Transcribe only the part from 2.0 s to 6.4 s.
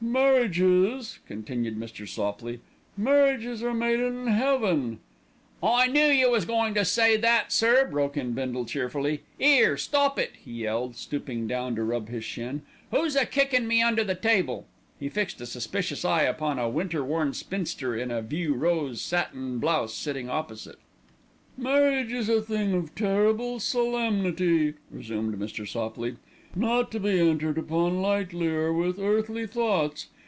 Sopley, "marriages are made in heaven" "I knew you